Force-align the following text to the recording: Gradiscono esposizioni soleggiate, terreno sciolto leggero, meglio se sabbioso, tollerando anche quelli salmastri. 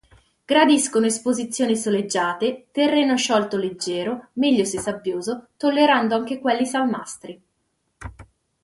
Gradiscono 0.45 1.05
esposizioni 1.05 1.75
soleggiate, 1.75 2.69
terreno 2.71 3.15
sciolto 3.17 3.55
leggero, 3.55 4.29
meglio 4.33 4.65
se 4.65 4.79
sabbioso, 4.79 5.49
tollerando 5.57 6.15
anche 6.15 6.39
quelli 6.39 6.65
salmastri. 6.65 7.39